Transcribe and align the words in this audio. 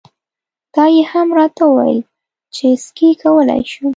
دا 0.75 0.85
یې 0.95 1.03
هم 1.11 1.27
راته 1.37 1.63
وویل 1.67 1.99
چې 2.55 2.67
سکی 2.83 3.09
کولای 3.21 3.61
شم. 3.71 3.85